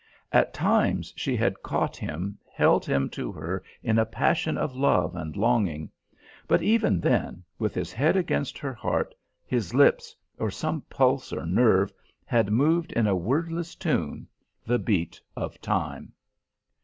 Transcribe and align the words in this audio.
At 0.31 0.51
times 0.51 1.13
she 1.15 1.35
had 1.37 1.61
caught 1.61 1.95
him, 1.95 2.39
held 2.51 2.85
him 2.85 3.07
to 3.11 3.31
her 3.33 3.61
in 3.83 3.99
a 3.99 4.05
passion 4.07 4.57
of 4.57 4.75
love 4.75 5.15
and 5.15 5.37
longing. 5.37 5.91
But 6.47 6.63
even 6.63 6.99
then, 6.99 7.43
with 7.59 7.75
his 7.75 7.93
head 7.93 8.17
against 8.17 8.57
her 8.57 8.73
heart, 8.73 9.13
his 9.45 9.75
lips, 9.75 10.15
or 10.39 10.49
some 10.49 10.81
pulse 10.89 11.31
or 11.31 11.45
nerve, 11.45 11.93
had 12.25 12.49
moved 12.51 12.91
in 12.93 13.05
a 13.05 13.15
wordless 13.15 13.75
tune, 13.75 14.27
the 14.65 14.79
beat 14.79 15.21
of 15.37 15.61
time. 15.61 16.13